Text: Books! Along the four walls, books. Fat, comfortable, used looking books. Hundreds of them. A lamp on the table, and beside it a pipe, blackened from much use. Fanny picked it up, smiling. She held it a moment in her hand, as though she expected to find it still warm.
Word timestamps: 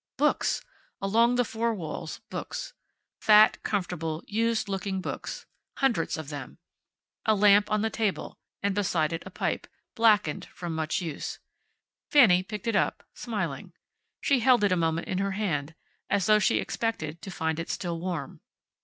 Books! 0.17 0.65
Along 0.99 1.35
the 1.35 1.45
four 1.45 1.75
walls, 1.75 2.21
books. 2.31 2.73
Fat, 3.19 3.61
comfortable, 3.61 4.23
used 4.25 4.67
looking 4.67 4.99
books. 4.99 5.45
Hundreds 5.77 6.17
of 6.17 6.29
them. 6.29 6.57
A 7.27 7.35
lamp 7.35 7.69
on 7.69 7.83
the 7.83 7.91
table, 7.91 8.39
and 8.63 8.73
beside 8.73 9.13
it 9.13 9.21
a 9.27 9.29
pipe, 9.29 9.67
blackened 9.93 10.45
from 10.45 10.73
much 10.73 11.03
use. 11.03 11.37
Fanny 12.09 12.41
picked 12.41 12.65
it 12.65 12.75
up, 12.75 13.03
smiling. 13.13 13.73
She 14.21 14.39
held 14.39 14.63
it 14.63 14.71
a 14.71 14.75
moment 14.75 15.07
in 15.07 15.19
her 15.19 15.33
hand, 15.33 15.75
as 16.09 16.25
though 16.25 16.39
she 16.39 16.57
expected 16.57 17.21
to 17.21 17.29
find 17.29 17.59
it 17.59 17.69
still 17.69 17.99
warm. 17.99 18.41